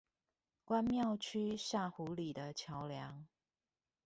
[0.65, 3.27] 關廟區下湖里的橋梁